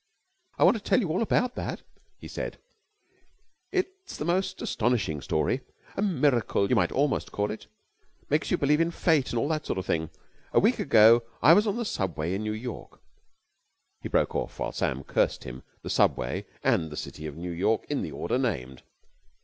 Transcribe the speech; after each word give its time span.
"I 0.57 0.63
want 0.63 0.75
to 0.77 0.81
tell 0.83 0.99
you 0.99 1.09
all 1.09 1.21
about 1.21 1.53
that," 1.53 1.83
he 2.17 2.27
said, 2.27 2.57
"It's 3.71 4.17
the 4.17 4.25
most 4.25 4.59
astonishing 4.59 5.21
story. 5.21 5.61
A 5.95 6.01
miracle, 6.01 6.69
you 6.71 6.75
might 6.75 6.91
almost 6.91 7.31
call 7.31 7.51
it. 7.51 7.67
Makes 8.27 8.49
you 8.49 8.57
believe 8.57 8.81
in 8.81 8.89
Fate 8.89 9.29
and 9.29 9.37
all 9.37 9.47
that 9.49 9.67
sort 9.67 9.77
of 9.77 9.85
thing. 9.85 10.09
A 10.53 10.59
week 10.59 10.79
ago 10.79 11.21
I 11.43 11.53
was 11.53 11.67
on 11.67 11.77
the 11.77 11.85
Subway 11.85 12.33
in 12.33 12.41
New 12.41 12.51
York...." 12.51 12.99
He 14.01 14.09
broke 14.09 14.33
off 14.33 14.57
while 14.57 14.71
Sam 14.71 15.03
cursed 15.03 15.43
him, 15.43 15.61
the 15.83 15.89
Subway, 15.91 16.47
and 16.63 16.89
the 16.89 16.97
city 16.97 17.27
of 17.27 17.37
New 17.37 17.51
York, 17.51 17.85
in 17.87 18.01
the 18.01 18.11
order 18.11 18.39
named. 18.39 18.81